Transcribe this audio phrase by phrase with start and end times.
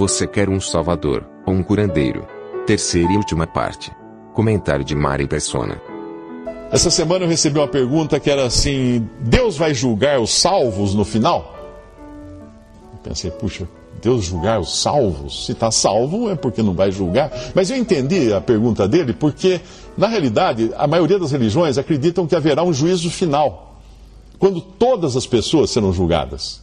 [0.00, 2.26] Você quer um salvador, ou um curandeiro?
[2.66, 3.92] Terceira e última parte.
[4.32, 5.78] Comentário de Mari Persona.
[6.72, 11.04] Essa semana eu recebi uma pergunta que era assim: Deus vai julgar os salvos no
[11.04, 11.54] final?
[12.94, 13.68] Eu pensei, puxa,
[14.00, 15.44] Deus julgar os salvos?
[15.44, 17.30] Se está salvo é porque não vai julgar.
[17.54, 19.60] Mas eu entendi a pergunta dele porque,
[19.98, 23.82] na realidade, a maioria das religiões acreditam que haverá um juízo final,
[24.38, 26.62] quando todas as pessoas serão julgadas,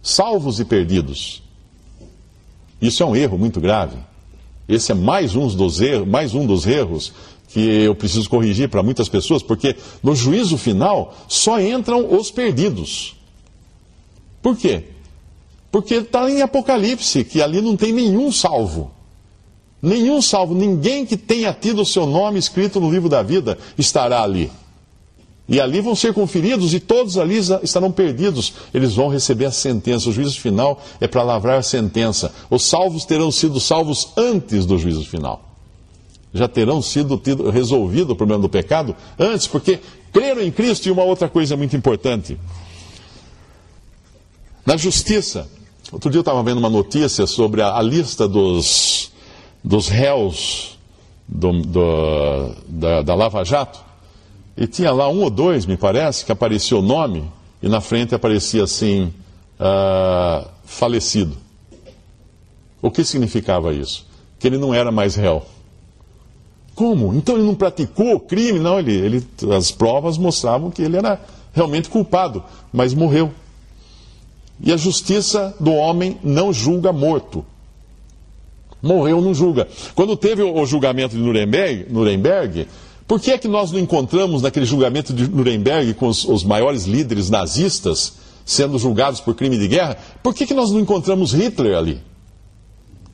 [0.00, 1.44] salvos e perdidos.
[2.80, 3.96] Isso é um erro muito grave.
[4.68, 7.12] Esse é mais um dos erros, mais um dos erros
[7.48, 13.16] que eu preciso corrigir para muitas pessoas, porque no juízo final só entram os perdidos.
[14.42, 14.84] Por quê?
[15.70, 18.90] Porque está em Apocalipse, que ali não tem nenhum salvo.
[19.80, 24.22] Nenhum salvo, ninguém que tenha tido o seu nome escrito no livro da vida estará
[24.22, 24.50] ali.
[25.48, 28.54] E ali vão ser conferidos e todos ali estarão perdidos.
[28.74, 30.08] Eles vão receber a sentença.
[30.08, 32.34] O juízo final é para lavrar a sentença.
[32.50, 35.44] Os salvos terão sido salvos antes do juízo final.
[36.34, 39.78] Já terão sido tido, resolvido o problema do pecado antes, porque
[40.12, 42.36] creram em Cristo e uma outra coisa muito importante.
[44.66, 45.48] Na justiça,
[45.92, 49.12] outro dia eu estava vendo uma notícia sobre a, a lista dos,
[49.62, 50.76] dos réus
[51.28, 53.85] do, do, da, da Lava Jato.
[54.56, 57.24] E tinha lá um ou dois, me parece, que aparecia o nome
[57.62, 59.12] e na frente aparecia assim:
[59.60, 61.36] uh, falecido.
[62.80, 64.06] O que significava isso?
[64.38, 65.42] Que ele não era mais réu.
[66.74, 67.14] Como?
[67.14, 68.58] Então ele não praticou crime?
[68.58, 71.20] Não, ele, ele, as provas mostravam que ele era
[71.52, 73.32] realmente culpado, mas morreu.
[74.60, 77.44] E a justiça do homem não julga morto.
[78.82, 79.66] Morreu, não julga.
[79.94, 82.68] Quando teve o julgamento de Nuremberg, Nuremberg
[83.06, 86.84] por que é que nós não encontramos naquele julgamento de Nuremberg com os, os maiores
[86.84, 89.96] líderes nazistas sendo julgados por crime de guerra?
[90.22, 92.00] Por que, que nós não encontramos Hitler ali?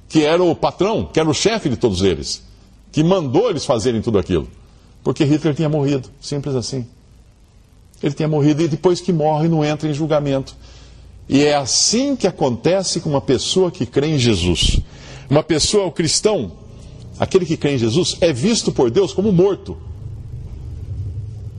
[0.08, 2.42] Que era o patrão, que era o chefe de todos eles,
[2.90, 4.48] que mandou eles fazerem tudo aquilo.
[5.02, 6.86] Porque Hitler tinha morrido, simples assim.
[8.02, 10.56] Ele tinha morrido e depois que morre não entra em julgamento.
[11.28, 14.80] E é assim que acontece com uma pessoa que crê em Jesus.
[15.30, 16.52] Uma pessoa, o cristão,
[17.22, 19.76] aquele que crê em Jesus, é visto por Deus como morto.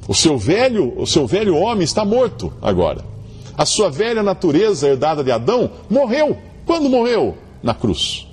[0.06, 3.06] O seu velho, o seu velho homem está morto agora.
[3.58, 6.38] A sua velha natureza herdada de Adão morreu.
[6.66, 7.38] Quando morreu?
[7.64, 8.28] Na cruz.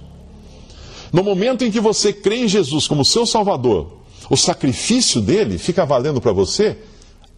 [1.13, 3.99] No momento em que você crê em Jesus como seu Salvador,
[4.29, 6.79] o sacrifício dele fica valendo para você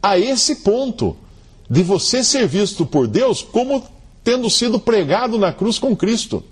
[0.03, 1.14] a esse ponto
[1.69, 3.84] de você ser visto por Deus como
[4.24, 6.42] tendo sido pregado na cruz com Cristo.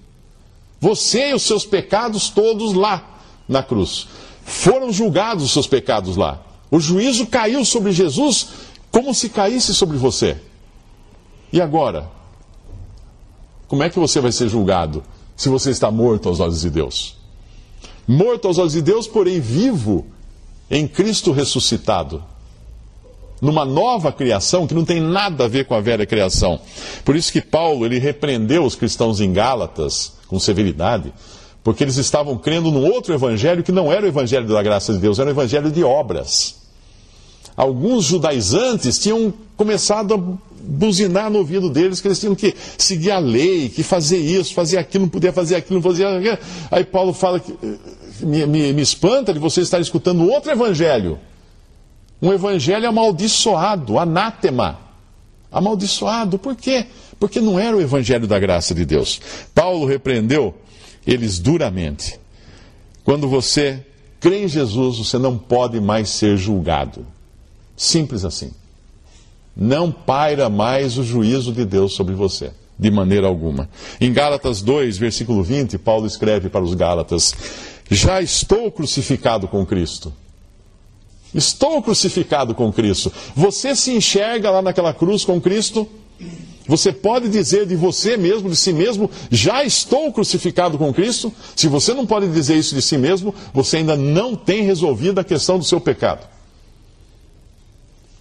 [0.78, 3.09] Você e os seus pecados todos lá
[3.50, 4.06] na cruz.
[4.44, 6.40] Foram julgados os seus pecados lá.
[6.70, 8.48] O juízo caiu sobre Jesus
[8.90, 10.36] como se caísse sobre você.
[11.52, 12.08] E agora?
[13.66, 15.02] Como é que você vai ser julgado
[15.36, 17.16] se você está morto aos olhos de Deus?
[18.06, 20.06] Morto aos olhos de Deus, porém vivo
[20.70, 22.22] em Cristo ressuscitado.
[23.40, 26.60] Numa nova criação que não tem nada a ver com a velha criação.
[27.04, 31.12] Por isso que Paulo ele repreendeu os cristãos em Gálatas com severidade,
[31.62, 34.98] porque eles estavam crendo num outro evangelho que não era o evangelho da graça de
[34.98, 36.56] Deus, era o evangelho de obras.
[37.56, 43.18] Alguns judaizantes tinham começado a buzinar no ouvido deles que eles tinham que seguir a
[43.18, 46.38] lei, que fazer isso, fazer aquilo, não podia fazer aquilo, não fazia aquilo.
[46.70, 47.54] Aí Paulo fala que
[48.20, 51.18] me, me, me espanta de você estar escutando outro evangelho.
[52.22, 54.78] Um evangelho amaldiçoado, anátema.
[55.50, 56.38] Amaldiçoado.
[56.38, 56.86] Por quê?
[57.18, 59.20] Porque não era o evangelho da graça de Deus.
[59.54, 60.54] Paulo repreendeu
[61.06, 62.18] eles duramente.
[63.04, 63.84] Quando você
[64.20, 67.06] crê em Jesus, você não pode mais ser julgado.
[67.76, 68.50] Simples assim.
[69.56, 73.68] Não paira mais o juízo de Deus sobre você, de maneira alguma.
[74.00, 77.34] Em Gálatas 2, versículo 20, Paulo escreve para os Gálatas:
[77.90, 80.12] Já estou crucificado com Cristo.
[81.34, 83.12] Estou crucificado com Cristo.
[83.34, 85.88] Você se enxerga lá naquela cruz com Cristo?
[86.70, 91.32] Você pode dizer de você mesmo, de si mesmo, já estou crucificado com Cristo?
[91.56, 95.24] Se você não pode dizer isso de si mesmo, você ainda não tem resolvido a
[95.24, 96.28] questão do seu pecado.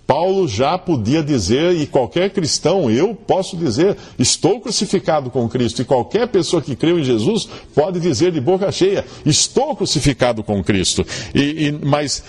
[0.07, 5.83] Paulo já podia dizer, e qualquer cristão, eu posso dizer, estou crucificado com Cristo.
[5.83, 10.63] E qualquer pessoa que creu em Jesus pode dizer de boca cheia, estou crucificado com
[10.63, 11.05] Cristo.
[11.35, 12.23] E, e mas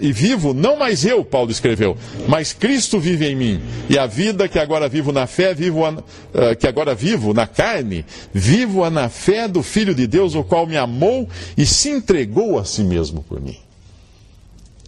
[0.00, 1.96] e vivo, não mais eu, Paulo escreveu,
[2.28, 3.60] mas Cristo vive em mim.
[3.88, 7.46] E a vida que agora vivo na fé, vivo a, uh, que agora vivo na
[7.46, 12.58] carne, vivo-a na fé do Filho de Deus, o qual me amou e se entregou
[12.58, 13.56] a si mesmo por mim.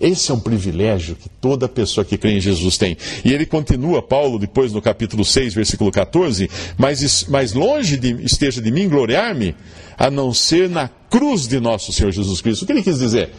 [0.00, 2.96] Esse é um privilégio que toda pessoa que crê em Jesus tem.
[3.24, 8.62] E ele continua, Paulo, depois no capítulo 6, versículo 14: Mas, mas longe de, esteja
[8.62, 9.56] de mim gloriar-me,
[9.96, 12.62] a não ser na cruz de nosso Senhor Jesus Cristo.
[12.62, 13.30] O que ele quis dizer?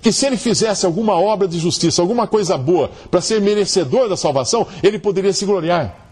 [0.00, 4.16] Que se ele fizesse alguma obra de justiça, alguma coisa boa, para ser merecedor da
[4.16, 6.08] salvação, ele poderia se gloriar.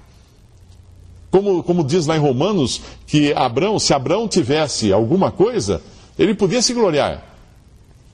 [1.31, 5.83] Como, como diz lá em Romanos, que Abraão, se Abraão tivesse alguma coisa,
[6.19, 7.23] ele podia se gloriar,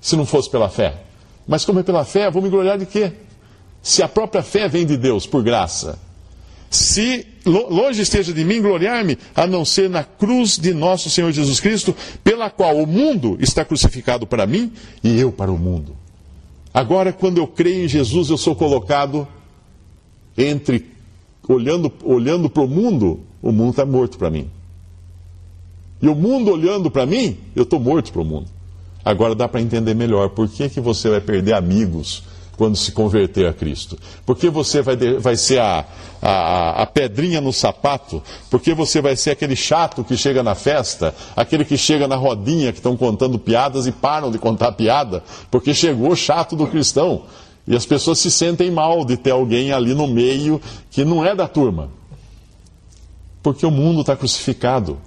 [0.01, 0.95] se não fosse pela fé.
[1.47, 3.13] Mas como é pela fé, vou me gloriar de quê?
[3.83, 5.99] Se a própria fé vem de Deus, por graça.
[6.75, 11.61] Se longe esteja de mim gloriar-me, a não ser na cruz de nosso Senhor Jesus
[11.61, 11.94] Cristo,
[12.25, 14.73] pela qual o mundo está crucificado para mim
[15.03, 15.97] e eu para o mundo.
[16.73, 19.29] Agora, quando eu creio em Jesus, eu sou colocado
[20.37, 20.85] entre,
[21.49, 24.50] olhando, olhando para o mundo, o mundo está morto para mim.
[26.03, 28.50] E o mundo olhando para mim, eu estou morto para o mundo.
[29.05, 32.25] Agora dá para entender melhor por que, que você vai perder amigos
[32.56, 33.99] quando se converter a Cristo.
[34.25, 35.85] Porque você vai, vai ser a,
[36.23, 41.15] a, a, pedrinha no sapato, porque você vai ser aquele chato que chega na festa,
[41.37, 45.75] aquele que chega na rodinha que estão contando piadas e param de contar piada, porque
[45.75, 47.23] chegou o chato do cristão.
[47.67, 50.61] E as pessoas se sentem mal de ter alguém ali no meio
[50.91, 51.89] que não é da turma.
[53.43, 54.99] Porque o mundo está crucificado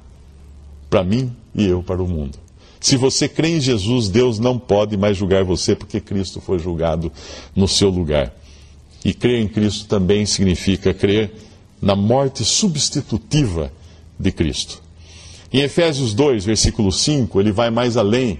[0.89, 2.46] para mim e eu para o mundo.
[2.87, 7.11] Se você crê em Jesus, Deus não pode mais julgar você, porque Cristo foi julgado
[7.53, 8.33] no seu lugar.
[9.03, 11.33] E crer em Cristo também significa crer
[11.81, 13.73] na morte substitutiva
[14.17, 14.81] de Cristo.
[15.51, 18.39] Em Efésios 2, versículo 5, ele vai mais além,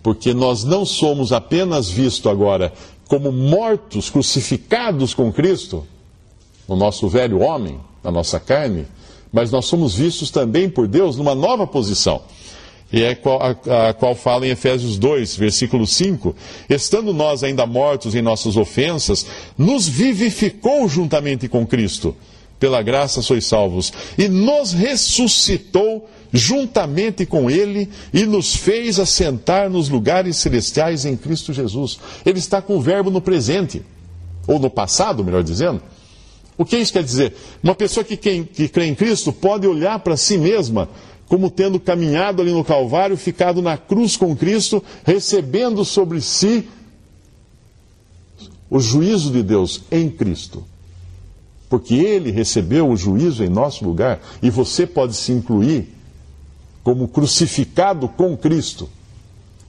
[0.00, 2.72] porque nós não somos apenas vistos agora
[3.08, 5.84] como mortos, crucificados com Cristo,
[6.68, 8.86] no nosso velho homem, na nossa carne,
[9.32, 12.22] mas nós somos vistos também por Deus numa nova posição
[12.90, 16.34] e é a, qual fala em Efésios 2, versículo 5:
[16.70, 19.26] Estando nós ainda mortos em nossas ofensas,
[19.58, 22.16] nos vivificou juntamente com Cristo.
[22.58, 23.92] Pela graça sois salvos.
[24.16, 31.52] E nos ressuscitou juntamente com Ele e nos fez assentar nos lugares celestiais em Cristo
[31.52, 32.00] Jesus.
[32.24, 33.82] Ele está com o verbo no presente,
[34.46, 35.80] ou no passado, melhor dizendo.
[36.56, 37.34] O que isso quer dizer?
[37.62, 40.88] Uma pessoa que, que crê em Cristo pode olhar para si mesma
[41.28, 46.66] como tendo caminhado ali no Calvário, ficado na cruz com Cristo, recebendo sobre si
[48.70, 50.64] o juízo de Deus em Cristo.
[51.68, 55.94] Porque ele recebeu o juízo em nosso lugar e você pode se incluir
[56.82, 58.88] como crucificado com Cristo.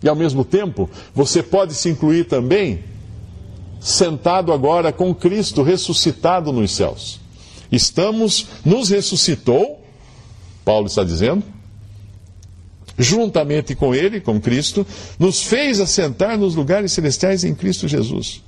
[0.01, 2.85] E ao mesmo tempo, você pode se incluir também
[3.81, 7.19] sentado agora com Cristo ressuscitado nos céus.
[7.69, 9.78] Estamos, nos ressuscitou
[10.69, 11.43] Paulo está dizendo,
[12.95, 14.85] juntamente com Ele, com Cristo,
[15.17, 18.43] nos fez assentar nos lugares celestiais em Cristo Jesus.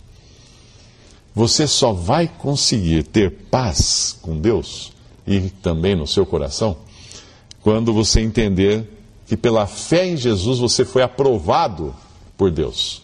[1.33, 4.91] Você só vai conseguir ter paz com Deus
[5.25, 6.77] e também no seu coração
[7.63, 8.87] quando você entender
[9.25, 11.95] que pela fé em Jesus você foi aprovado
[12.37, 13.01] por Deus.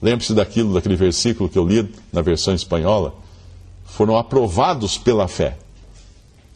[0.00, 3.14] Lembre-se daquilo, daquele versículo que eu li na versão espanhola.
[3.84, 5.58] Foram aprovados pela fé.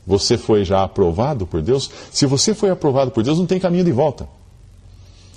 [0.09, 1.91] Você foi já aprovado por Deus?
[2.11, 4.27] Se você foi aprovado por Deus, não tem caminho de volta.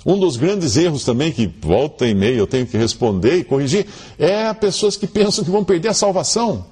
[0.04, 3.86] Um dos grandes erros também, que volta e meia eu tenho que responder e corrigir,
[4.18, 6.64] é pessoas que pensam que vão perder a salvação.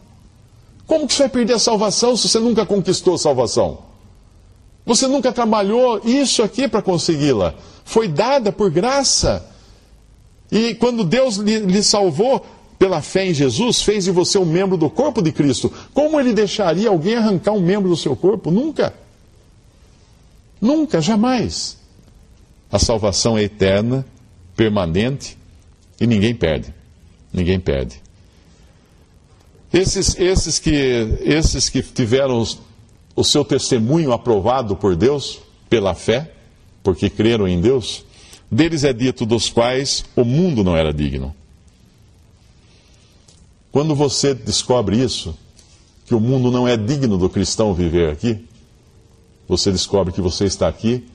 [0.87, 3.79] Como que você vai perder a salvação se você nunca conquistou a salvação?
[4.87, 7.55] Você nunca trabalhou isso aqui para consegui-la.
[7.85, 9.47] Foi dada por graça.
[10.51, 12.45] E quando Deus lhe, lhe salvou,
[12.81, 15.71] pela fé em Jesus, fez de você um membro do corpo de Cristo.
[15.93, 18.51] Como ele deixaria alguém arrancar um membro do seu corpo?
[18.51, 18.95] Nunca.
[20.59, 21.77] Nunca, jamais.
[22.73, 24.03] A salvação é eterna,
[24.57, 25.37] permanente
[26.01, 26.73] e ninguém perde.
[27.31, 28.01] Ninguém perde.
[29.71, 32.43] Esses, esses, que, esses que tiveram
[33.15, 36.33] o seu testemunho aprovado por Deus, pela fé,
[36.83, 38.07] porque creram em Deus,
[38.51, 41.37] deles é dito dos quais o mundo não era digno.
[43.73, 45.35] Quando você descobre isso,
[46.07, 48.45] que o mundo não é digno do cristão viver aqui,
[49.49, 51.07] você descobre que você está aqui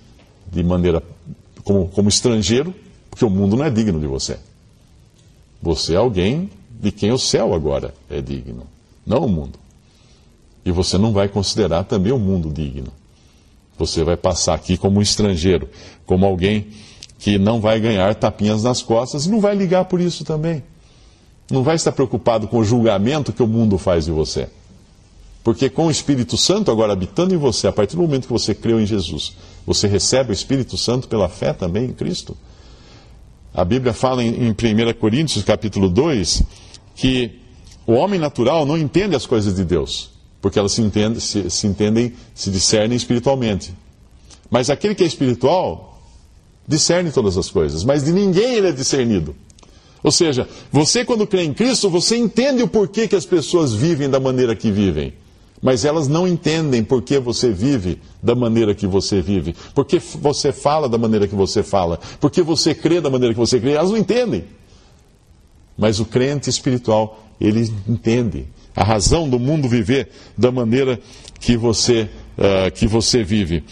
[0.51, 1.03] de maneira
[1.63, 2.73] como, como estrangeiro,
[3.09, 4.37] porque o mundo não é digno de você.
[5.61, 8.67] Você é alguém de quem o céu agora é digno,
[9.05, 9.57] não o mundo.
[10.63, 12.91] E você não vai considerar também o mundo digno.
[13.77, 15.69] Você vai passar aqui como um estrangeiro,
[16.05, 16.67] como alguém
[17.19, 20.63] que não vai ganhar tapinhas nas costas e não vai ligar por isso também.
[21.49, 24.49] Não vai estar preocupado com o julgamento que o mundo faz de você.
[25.43, 28.55] Porque com o Espírito Santo agora habitando em você, a partir do momento que você
[28.55, 29.35] creu em Jesus,
[29.65, 32.35] você recebe o Espírito Santo pela fé também em Cristo.
[33.53, 34.53] A Bíblia fala em, 1
[34.99, 36.41] Coríntios, capítulo 2,
[36.95, 37.39] que
[37.85, 40.09] o homem natural não entende as coisas de Deus,
[40.41, 40.81] porque elas se
[41.19, 43.71] se, se entendem, se discernem espiritualmente.
[44.49, 46.01] Mas aquele que é espiritual
[46.67, 49.35] discerne todas as coisas, mas de ninguém ele é discernido.
[50.05, 54.07] Ou seja, você quando crê em Cristo, você entende o porquê que as pessoas vivem
[54.07, 55.15] da maneira que vivem.
[55.59, 59.97] Mas elas não entendem por que você vive da maneira que você vive, por que
[59.97, 63.59] você fala da maneira que você fala, por que você crê da maneira que você
[63.59, 63.71] crê.
[63.71, 64.43] Elas não entendem.
[65.75, 68.45] Mas o crente espiritual, ele entende
[68.75, 70.99] a razão do mundo viver da maneira
[71.39, 72.07] que você,
[72.37, 73.63] uh, que você vive.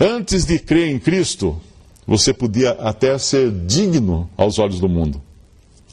[0.00, 1.60] Antes de crer em Cristo,
[2.08, 5.20] você podia até ser digno aos olhos do mundo,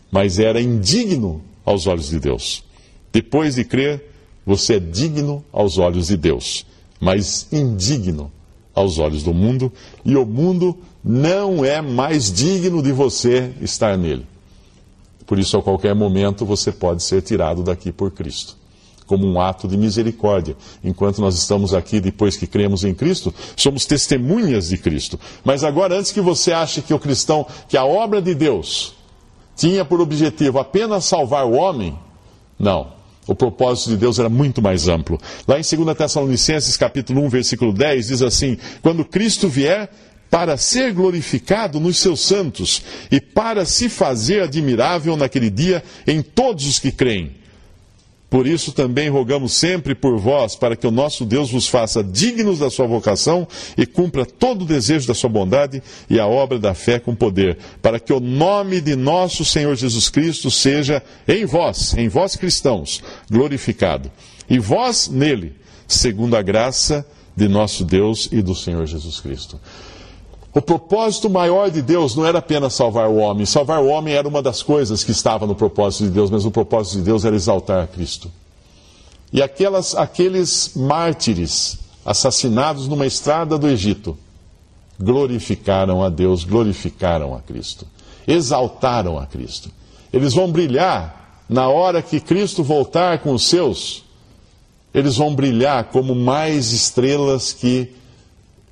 [0.10, 2.63] mas era indigno aos olhos de Deus.
[3.12, 4.01] Depois de crer,
[4.45, 6.65] você é digno aos olhos de Deus,
[7.01, 8.31] mas indigno
[8.74, 9.69] aos olhos do mundo,
[10.05, 14.25] e o mundo não é mais digno de você estar nele.
[15.25, 18.55] Por isso, a qualquer momento, você pode ser tirado daqui por Cristo
[19.05, 20.55] como um ato de misericórdia.
[20.83, 25.19] Enquanto nós estamos aqui, depois que cremos em Cristo, somos testemunhas de Cristo.
[25.43, 28.93] Mas agora, antes que você ache que o cristão, que a obra de Deus
[29.55, 31.97] tinha por objetivo apenas salvar o homem,
[32.59, 32.93] não.
[33.27, 35.19] O propósito de Deus era muito mais amplo.
[35.47, 39.89] Lá em 2 Tessalonicenses, capítulo 1, versículo 10, diz assim: Quando Cristo vier,
[40.29, 46.67] para ser glorificado nos seus santos e para se fazer admirável naquele dia em todos
[46.67, 47.44] os que creem.
[48.29, 52.60] Por isso também rogamos sempre por vós, para que o nosso Deus vos faça dignos
[52.60, 56.74] da sua vocação e cumpra todo o desejo da sua bondade e a obra da
[56.74, 61.94] fé com poder, para que o nome de nosso Senhor Jesus Cristo seja em vós,
[61.96, 64.12] em vós cristãos, glorificado,
[64.50, 65.53] e vós nele,
[65.88, 67.05] segundo a graça
[67.36, 69.60] de nosso Deus e do Senhor Jesus Cristo.
[70.55, 73.45] O propósito maior de Deus não era apenas salvar o homem.
[73.45, 76.50] Salvar o homem era uma das coisas que estava no propósito de Deus, mas o
[76.50, 78.31] propósito de Deus era exaltar a Cristo.
[79.33, 84.17] E aquelas, aqueles mártires assassinados numa estrada do Egito
[84.97, 87.85] glorificaram a Deus, glorificaram a Cristo,
[88.25, 89.69] exaltaram a Cristo.
[90.13, 94.05] Eles vão brilhar na hora que Cristo voltar com os seus,
[94.93, 97.93] eles vão brilhar como mais estrelas que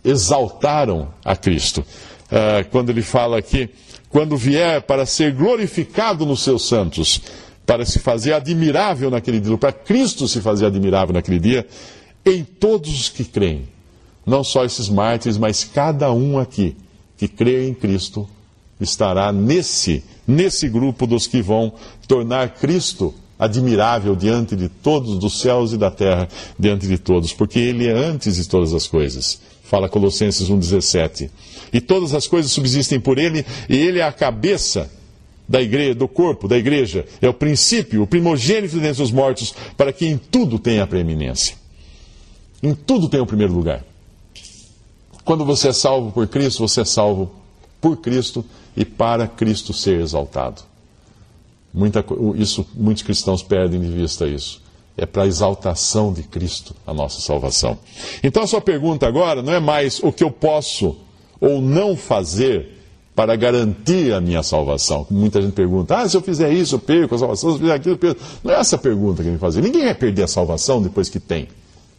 [0.03, 1.79] exaltaram a Cristo.
[1.79, 3.69] Uh, quando ele fala aqui,
[4.09, 7.21] quando vier para ser glorificado nos seus santos,
[7.65, 11.65] para se fazer admirável naquele dia, para Cristo se fazer admirável naquele dia,
[12.25, 13.67] em todos os que creem.
[14.25, 16.75] Não só esses mártires, mas cada um aqui
[17.17, 18.27] que crê em Cristo
[18.79, 21.73] estará nesse, nesse grupo dos que vão
[22.07, 27.59] tornar Cristo admirável diante de todos, dos céus e da terra, diante de todos, porque
[27.59, 29.41] Ele é antes de todas as coisas
[29.73, 31.31] fala Colossenses 1,17.
[31.73, 34.87] E todas as coisas subsistem por ele, e ele é a cabeça
[35.49, 39.91] da igreja, do corpo da igreja, é o princípio, o primogênito dentre os mortos, para
[39.91, 41.55] que em tudo tenha a preeminência.
[42.61, 43.83] Em tudo tem o primeiro lugar.
[45.25, 47.31] Quando você é salvo por Cristo, você é salvo
[47.81, 48.45] por Cristo
[48.77, 50.61] e para Cristo ser exaltado.
[51.73, 54.62] Muita, isso, muitos cristãos perdem de vista isso
[54.97, 57.77] é para a exaltação de Cristo a nossa salvação.
[58.23, 60.95] Então a sua pergunta agora não é mais o que eu posso
[61.39, 62.79] ou não fazer
[63.15, 65.05] para garantir a minha salvação.
[65.09, 67.73] Muita gente pergunta: ah, se eu fizer isso, eu perco a salvação, se eu fizer
[67.73, 68.21] aquilo, eu perco.
[68.43, 69.61] Não é essa pergunta que me fazer.
[69.61, 71.47] Ninguém vai perder a salvação depois que tem.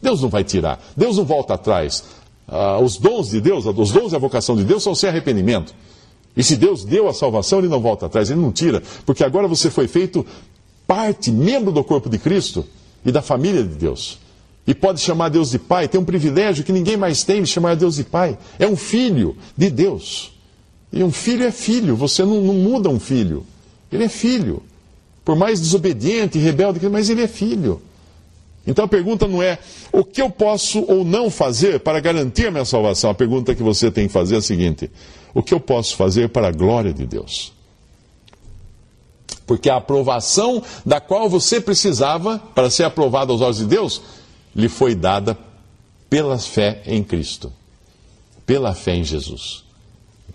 [0.02, 0.82] Deus não vai tirar.
[0.96, 2.04] Deus não volta atrás.
[2.46, 5.74] Ah, os dons de Deus, os dons e a vocação de Deus são sem arrependimento.
[6.36, 8.82] E se Deus deu a salvação, Ele não volta atrás, Ele não tira.
[9.06, 10.26] Porque agora você foi feito
[10.86, 12.64] parte, membro do corpo de Cristo
[13.04, 14.18] e da família de Deus.
[14.66, 17.76] E pode chamar Deus de Pai, tem um privilégio que ninguém mais tem de chamar
[17.76, 18.38] Deus de Pai.
[18.58, 20.32] É um filho de Deus.
[20.92, 23.44] E um filho é filho, você não, não muda um filho.
[23.92, 24.62] Ele é filho.
[25.24, 27.80] Por mais desobediente e rebelde, mas ele é filho.
[28.66, 29.58] Então a pergunta não é
[29.92, 33.10] o que eu posso ou não fazer para garantir a minha salvação.
[33.10, 34.90] A pergunta que você tem que fazer é a seguinte:
[35.34, 37.52] o que eu posso fazer para a glória de Deus?
[39.46, 44.00] Porque a aprovação da qual você precisava para ser aprovado aos olhos de Deus
[44.54, 45.36] lhe foi dada
[46.08, 47.52] pela fé em Cristo,
[48.46, 49.64] pela fé em Jesus.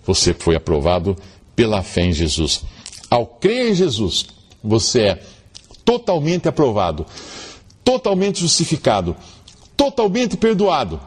[0.06, 1.16] Você foi aprovado
[1.56, 2.63] pela fé em Jesus.
[3.10, 4.25] Ao crer em Jesus,
[4.63, 5.24] você é
[5.84, 7.06] totalmente aprovado,
[7.84, 9.16] totalmente justificado,
[9.75, 11.00] totalmente perdoado,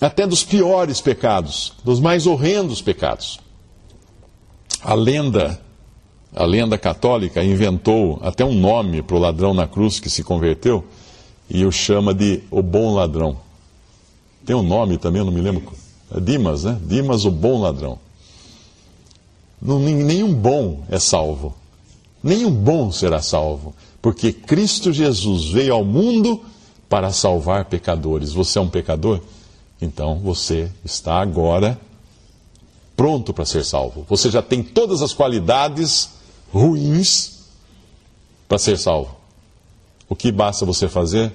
[0.00, 3.40] até dos piores pecados, dos mais horrendos pecados.
[4.80, 5.60] A lenda,
[6.34, 10.84] a lenda católica inventou até um nome para o ladrão na cruz que se converteu
[11.48, 13.38] e o chama de o bom ladrão.
[14.44, 15.72] Tem um nome também, eu não me lembro.
[16.14, 16.78] É Dimas, né?
[16.82, 17.98] Dimas, o bom ladrão.
[19.60, 21.54] Nenhum bom é salvo.
[22.22, 23.74] Nenhum bom será salvo.
[24.00, 26.40] Porque Cristo Jesus veio ao mundo
[26.88, 28.32] para salvar pecadores.
[28.32, 29.20] Você é um pecador?
[29.80, 31.78] Então você está agora
[32.96, 34.04] pronto para ser salvo.
[34.08, 36.17] Você já tem todas as qualidades
[36.52, 37.38] ruins
[38.48, 39.16] para ser salvo.
[40.08, 41.32] O que basta você fazer?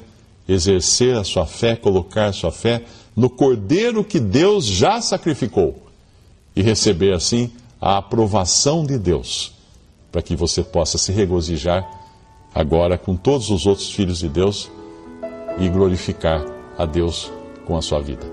[0.47, 2.83] Exercer a sua fé, colocar a sua fé
[3.15, 5.83] no cordeiro que Deus já sacrificou
[6.55, 9.53] e receber assim a aprovação de Deus,
[10.11, 11.87] para que você possa se regozijar
[12.53, 14.69] agora com todos os outros filhos de Deus
[15.59, 16.43] e glorificar
[16.77, 17.31] a Deus
[17.65, 18.32] com a sua vida.